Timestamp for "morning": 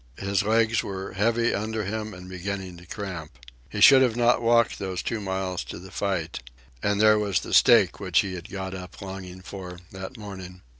10.17-10.63